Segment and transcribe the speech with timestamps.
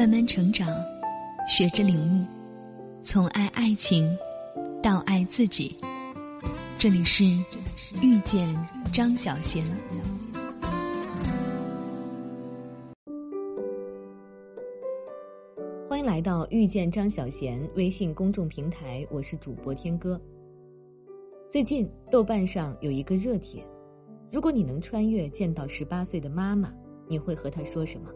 [0.00, 0.66] 慢慢成长，
[1.46, 2.24] 学着领悟，
[3.04, 4.16] 从爱爱情
[4.82, 5.76] 到爱自己。
[6.78, 7.22] 这里是
[8.00, 8.48] 遇见
[8.94, 9.62] 张小贤。
[15.86, 20.18] 欢迎来到遇见张小贤微信公众平台，我是主播天哥。
[21.50, 23.62] 最近豆瓣上有一个热帖：
[24.32, 26.72] 如果你能穿越见到十八岁的妈妈，
[27.06, 28.10] 你会和她说什么？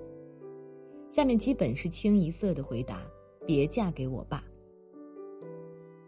[1.15, 3.01] 下面基本是清一色的回答：
[3.47, 4.43] 别嫁给我爸。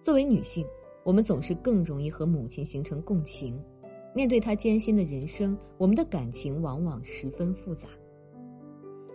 [0.03, 0.67] 作为女性。
[1.05, 3.57] 我们总是更容易和母亲形成共情，
[4.13, 7.87] 面对她艰辛的人生，我们的感情往往十分复杂。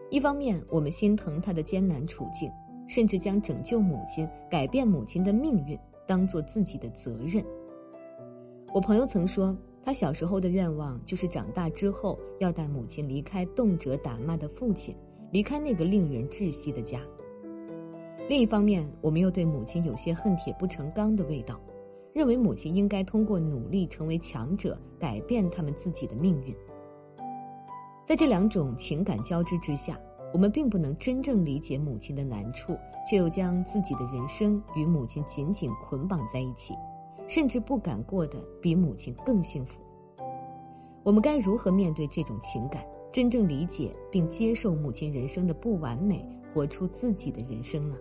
[0.09, 2.49] 一方面，我们心疼她的艰难处境，
[2.87, 5.77] 甚至将拯救母亲、改变母亲的命运
[6.07, 7.43] 当做自己的责任。
[8.73, 14.95] 我朋友曾说，他小时候的愿望就是长大之后要带母亲离开动辄打骂的父亲，
[15.31, 16.99] 离开那个令人窒息的家。
[18.29, 21.59] 另一方面，我们又对母亲有些恨铁不成钢的味道。
[22.13, 26.53] 认为母亲应该通过努力成为强者，改变他们自己的命运。
[28.05, 29.97] 在这两种情感交织之下，
[30.33, 32.77] 我们并不能真正理解母亲的难处，
[33.09, 36.73] 却又将自己的人生与母亲紧紧捆绑在一起，
[37.29, 39.81] 甚至不敢过得比母亲更幸福。
[41.03, 47.97] 我们该如何面对这种情感，真正理解并接受母亲人生的不完美，活出自己的人生呢？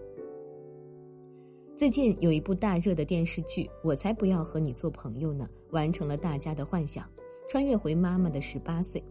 [1.76, 7.04] 最近有一部大热的电视剧《我才不要和你做朋友呢》，完成了大家的幻想，
[7.48, 9.02] 穿越回妈妈的十八岁。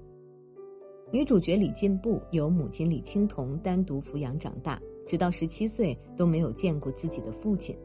[1.11, 7.77] 女主角李进步由母亲李青桐单独抚养长大，直到十七岁都没有见过自己的父亲。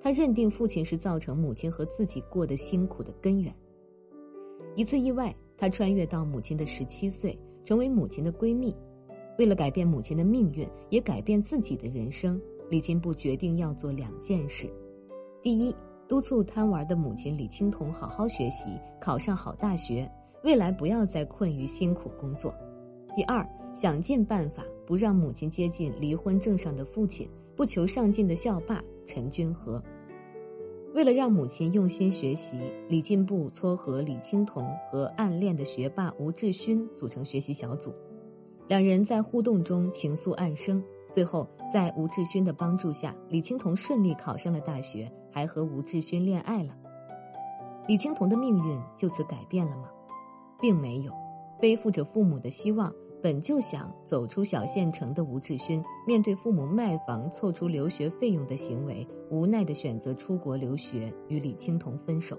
[0.00, 3.54] 她认定父亲是造成母亲和自己过得辛苦的根源。
[4.74, 8.74] 一次意外，她穿越到母亲的十七岁，成为母亲的闺蜜。
[9.38, 12.40] 为了改变母亲的命运，也改变自己的人生。
[12.68, 14.68] 李进步决定要做两件事：
[15.40, 15.72] 第一，
[16.08, 18.70] 督促贪玩的母亲李青桐好好学习，
[19.00, 20.10] 考上好大学，
[20.42, 22.50] 未来不要再困于辛苦工作；
[23.14, 29.80] 第二，想尽办法不让母亲接近离婚证上的父亲，不求上进的校霸陈君和。
[30.94, 32.58] 为了让母亲用心学习，
[32.88, 37.94] 李进步撮合李青桐和暗恋的学霸吴志勋组成学习小组，
[38.68, 40.82] 两人在互动中情愫暗生。
[41.10, 46.76] 最后，在吴志勋的帮助下，李青桐顺利考上了大学，还和吴志勋恋爱了。
[47.86, 49.88] 李青桐的命运就此改变了吗？
[50.60, 51.12] 并没有。
[51.58, 52.92] 背负着父母的希望，
[53.22, 62.36] 本就想走出小县城的吴志勋，面对父母卖房凑出留学费用的行为，无奈的选择出国留学，与李青桐分手。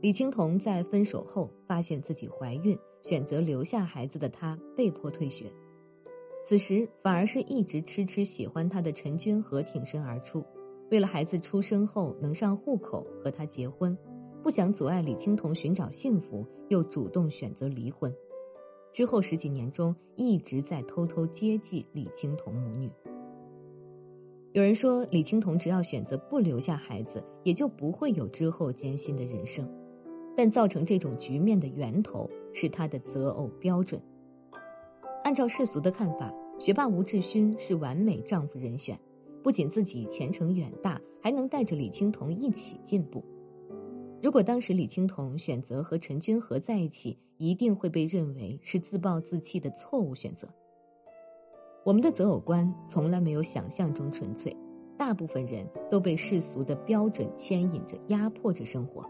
[0.00, 5.52] 李青桐在分手后发现自己怀孕，选择留下孩子的她被迫退学。
[6.44, 10.42] 此时，反而是一直痴痴喜欢他的陈君和挺身而出，
[10.90, 13.94] 为了孩子出生后能上户口和他结婚，
[14.42, 18.10] 不想阻碍李青桐寻找幸福，又主动选择离婚。
[18.98, 22.90] 之后十几年中，一直在偷偷接济李青桐母女。
[24.50, 29.70] 有人说，李青桐只要选择不留下孩子，也就不会有之后艰辛的人生，
[30.36, 34.02] 但造成这种局面的源头是他的择偶标准。
[35.22, 38.98] 按照世俗的看法，学霸吴志勋是完美丈夫人选，
[39.44, 43.22] 不仅自己前程远大，还能带着李青桐一起进步。
[44.20, 50.48] 如果当时李青桐选择和陈君和在一起，一定会被认为是自暴自弃的错误选择。
[51.84, 54.54] 我们的择偶观从来没有想象中纯粹，
[54.98, 59.08] 大部分人都被世俗的标准牵引着、压迫着生活。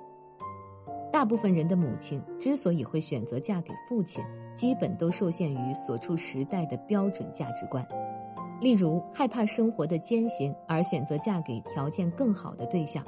[1.11, 4.23] 大部分人的母亲之所以会选择嫁给父亲，
[4.55, 7.85] 基本都受限于所处时代的标准价值观，
[8.61, 13.03] 例如害怕生活的艰辛而选择嫁给条件更好的对象，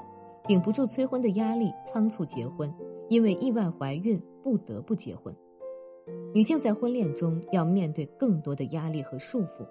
[0.47, 2.73] 顶不住催婚的压力仓促结婚，
[3.09, 5.35] 因为意外怀孕不得不结婚。
[6.35, 9.67] 女性在婚恋中要面对更多的压力和束缚，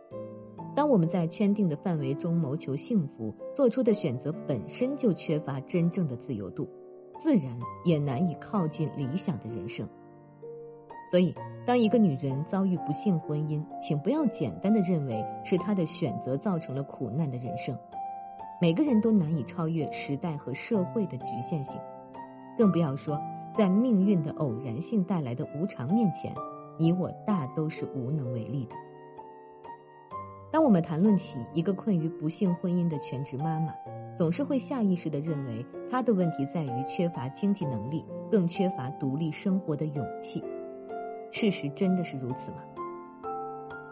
[0.76, 6.70] 当我们在圈定的范围中谋求幸福，做出的选择本身就缺乏真正的自由度。
[7.18, 9.86] 自然也难以靠近理想的人生。
[11.12, 17.78] 所以，当一个女人遭遇不幸婚姻，请不要简单的认为是她的选择造成了苦难的人生。
[18.62, 21.80] 每个人都难以超越时代和社会的局限性，
[22.58, 23.18] 更不要说
[23.56, 26.36] 在命运的偶然性带来的无常面前，
[26.78, 28.76] 你我大都是无能为力的。
[30.52, 33.74] 当我们谈论起一个困于不幸婚姻的全职妈妈，
[34.14, 40.44] 总是会下意识地认为，她的问题在于缺乏经济能力，更缺乏独立生活的勇气。
[41.32, 42.58] 事实真的是如此吗？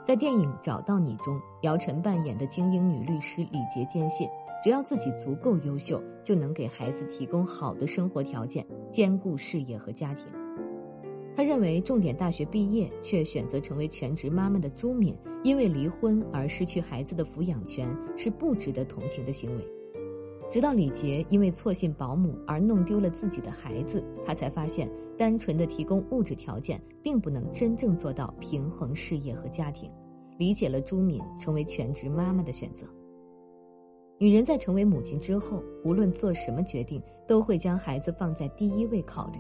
[0.04, 4.28] 在电影《找到你》中，姚晨扮演的精英女律师李杰坚信，
[4.64, 10.26] 只要自己足够优秀，就能给孩子提供好的生活条件，兼顾事业和家庭。
[11.36, 19.64] 他认为，重点大学毕业却选择成为全职妈妈的朱敏，因为离婚而失去孩子的抚养权，是不值得同情的行为。
[20.50, 29.92] 直到李杰因为错信保姆而弄丢了自己的孩子，他才发现，单纯的提供物质条件，并不能真正做到平衡事业和家庭。
[30.40, 32.84] 理解了朱敏成为全职妈妈的选择。
[34.20, 39.40] 女人在成为母亲之后，无论做什么决定，都会将孩子放在第一位考虑，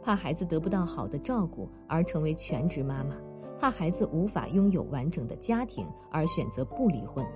[0.00, 3.16] 怕孩子得不到好的照顾而成为全职妈妈，
[3.58, 7.26] 怕孩子无法拥有完整的家庭而选择不离婚。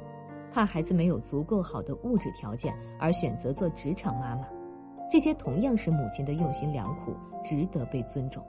[0.52, 4.46] 怕孩子没有足够好的物质条件而选择做职场妈妈，
[5.10, 8.40] 这些同样是母亲的用心良苦，值得被尊重。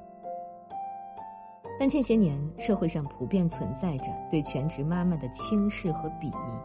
[1.80, 6.56] 但近些年，社会上普遍存在着对全职妈妈的轻视和鄙夷。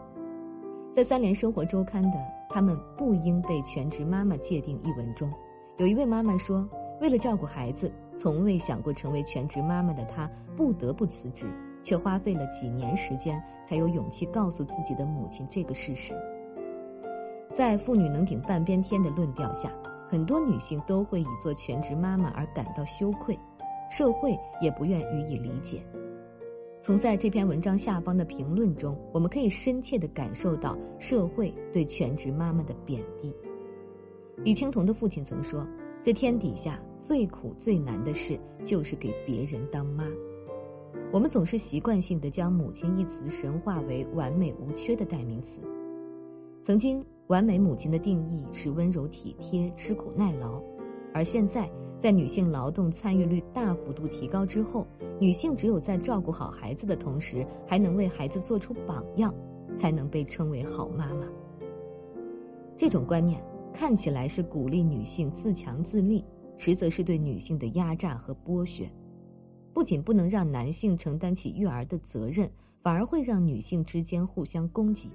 [0.93, 5.27] 在《三联生活周刊》的“他们不应被全职妈妈界定”一文中，
[5.77, 6.69] 有一位妈妈说
[7.01, 11.47] ：“为了照顾孩子，从未想过成为全职妈妈的她，不得不辞职。”
[11.81, 16.13] 却花费了几年时间，才有勇气告诉自己的母亲这个事实。
[17.51, 19.69] 在“妇女能顶半边天”的论调下，
[20.07, 23.37] 很多女性都会以做全职妈妈而感到羞愧，
[23.89, 25.83] 社会也不愿予以理解。
[26.83, 33.33] 从在这篇文章下方的评论中，我们可以深切地感受到社会对全职妈妈的贬低。
[34.43, 35.65] 李青桐的父亲曾说
[36.03, 40.05] ：“这天底下最苦最难的事，就是给别人当妈。”
[41.13, 45.61] 我们总是习惯性地将“母亲”一词神化为完美无缺的代名词。
[46.65, 50.61] 曾经，完美母亲的定义是温柔体贴、吃苦耐劳，
[51.13, 51.69] 而现在，
[51.99, 54.87] 在女性劳动参与率大幅度提高之后，
[55.19, 59.33] 女性只有在照顾好孩子的同时，还能为孩子做出榜样，
[59.77, 61.27] 才能被称为好妈妈。
[62.75, 66.25] 这种观念看起来是鼓励女性自强自立，
[66.57, 68.89] 实则是对女性的压榨和剥削。
[69.71, 72.49] 不仅不能让男性承担起育儿的责任，
[72.81, 75.09] 反而会让女性之间互相攻击，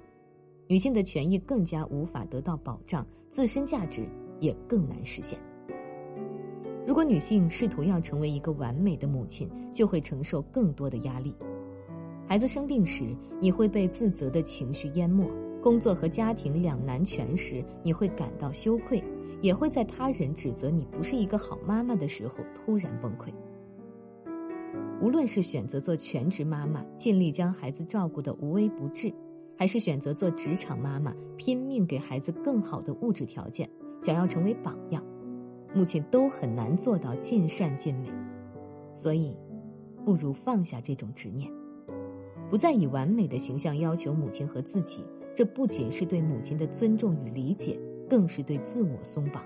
[0.67, 4.07] 女性的权益更加无法得到保障，自身价值
[4.39, 5.39] 也更难实现。
[6.87, 11.35] 如果女性试图要成为一个完美的母亲，就会承受更多的压力。
[12.27, 15.25] 孩子生病时，你会被自责的情绪淹没；
[15.61, 19.03] 工作和家庭两难全时，你会感到羞愧，
[19.41, 23.33] 也会在他人指责你不是一个好妈妈的时候突然崩溃。
[25.01, 29.13] 无论是选择做全职妈妈，尽力将孩子照顾得无微不至，
[29.55, 33.69] 还是选择做职场妈妈，拼命给孩子更好的物质条件，
[34.01, 35.03] 想要成为榜样，
[35.73, 38.09] 母亲都很难做到尽善尽美。
[38.93, 39.35] 所以，
[40.03, 41.51] 不如放下这种执念，
[42.49, 45.05] 不再以完美的形象要求母亲和自己。
[45.35, 47.79] 这不仅是对母亲的尊重与理解，
[48.09, 49.43] 更是对自我松绑。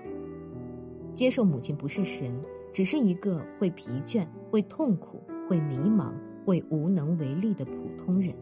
[1.14, 2.32] 接受母亲不是神，
[2.72, 5.20] 只是一个会疲倦、会痛苦。
[5.46, 6.10] 会迷茫、
[6.46, 8.34] 会无能为力的普通人，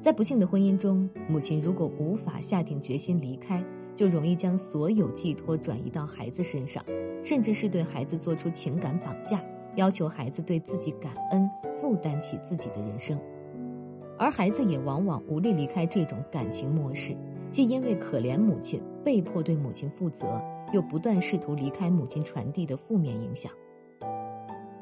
[0.00, 3.62] 在不幸的婚姻中，母亲如果无法下定决心离开，
[3.94, 6.84] 就容易将所有寄托转移到孩子身上，
[7.22, 9.42] 甚至是对孩子做出情感绑架，
[9.76, 11.48] 要求孩子对自己感恩，
[11.80, 13.18] 负担起自己的人生，
[14.18, 17.16] 而孩子也往往无力离开这种感情模式，
[17.50, 20.40] 既因为可怜母亲被迫对母亲负责，
[20.72, 23.52] 又不断试图离开母亲传递的负面影响。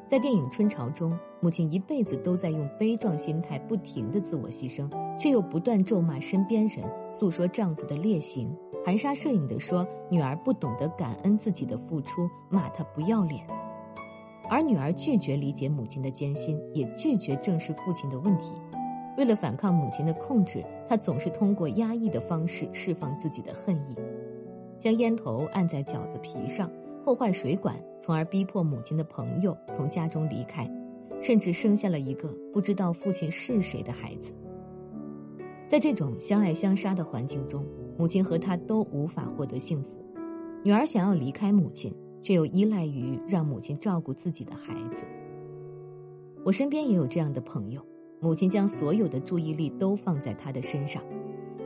[0.09, 13.45] 在电影《春潮》中，母亲一辈子都在用悲壮心态不停的自我牺牲，却又不断咒骂身边人，诉说丈夫的劣行，含沙射影的说女儿不懂得感恩自己的付出，骂她不要脸。
[14.49, 18.53] 而女儿拒绝理解母亲的艰辛，也拒绝正视父亲的问题。
[19.17, 23.95] 为了反抗母亲的控制，她总是通过压抑的方式释放自己的恨意，
[24.79, 26.69] 将烟头按在饺子皮上。
[27.03, 30.69] 破坏水管，从而逼迫母亲的朋友从家中离开，
[31.19, 34.31] 甚至生下了一个不知道父亲是谁的孩子。
[35.67, 37.65] 在这种相爱相杀的环境中，
[38.01, 39.89] 母亲和他都无法获得幸福。
[40.63, 41.93] 女儿想要离开母亲，
[42.23, 45.05] 却又依赖于让母亲照顾自己的孩子。
[46.43, 47.85] 我身边也有这样的朋友，
[48.19, 51.03] 母亲将所有的注意力都放在他的身上。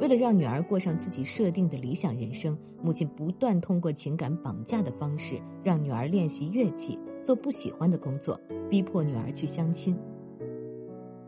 [0.01, 8.37] 为了让女儿过上自己设定的理想人生，母亲不断通过情感绑架的方式，让女儿练习乐器、做不喜欢的工作，
[8.69, 9.97] 逼迫女儿去相亲。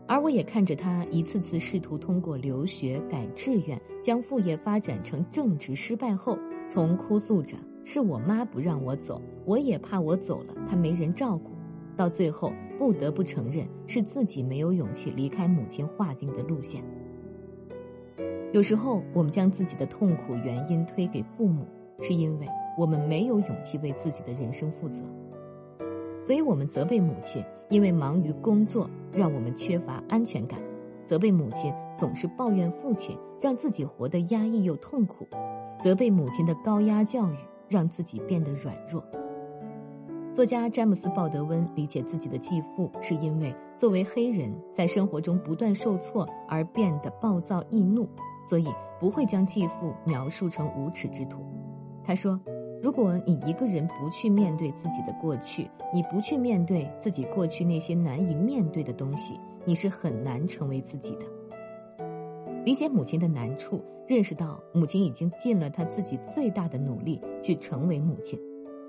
[0.08, 11.50] 而我也看着他一次次试图通过留学改志愿，将副业发展成正职，失败后，从哭诉着“是我妈不让我走，我也怕我走了她没人照顾”，
[11.94, 16.82] 到最后不得不承认是自己没有勇气离开母亲划定的路线。
[18.52, 21.66] 有时候，我们将自己的痛苦原因推给父母，
[22.00, 22.46] 是因为
[22.78, 25.02] 我们没有勇气为自己的人生负责。
[26.24, 30.58] 所以我们责备母亲，因为忙于工作让我们缺乏安全感；
[31.06, 35.24] 责备母亲总是抱怨父亲，让自己活得压抑又痛苦；
[35.82, 37.36] 责备母亲的高压教育，
[37.68, 39.04] 让自己变得软弱。
[40.32, 48.08] 作家詹姆斯·鲍德温理解自己的继父，是因为作为黑人，在生活中不断受挫而变得暴躁易怒，
[48.48, 48.68] 所以
[49.00, 51.44] 不会将继父描述成无耻之徒。
[52.04, 52.40] 他说。
[52.80, 61.26] 如果你一个人不去面对自己的过去，你不去面对自己过去那些难以面对的东西，你是很难成为自己的。
[62.64, 68.38] 理解母亲的难处，认识到母亲已经尽了她自己最大的努力去成为母亲，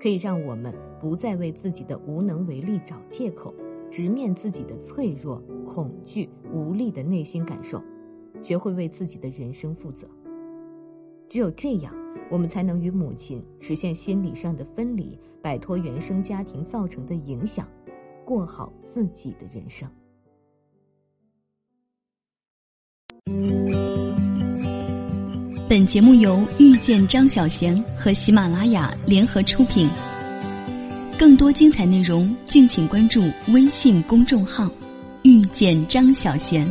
[0.00, 3.52] 可以让我们不再为自己的无能为力找借口，
[3.90, 7.82] 直面自己的脆弱、恐惧、无力的内心感受，
[8.40, 10.06] 学会为自己的人生负责。
[11.28, 11.92] 只有这样，
[12.30, 17.68] 我们才能与母亲实现心理上的分离，摆脱原生家庭造成的影响，
[18.24, 19.88] 过好自己的人生。
[25.68, 29.88] 本节目由遇见张小贤和喜马拉雅联合出品。
[31.18, 33.20] 更多精彩内容，敬请关注
[33.52, 34.70] 微信公众号
[35.22, 36.66] “遇见张小贤”。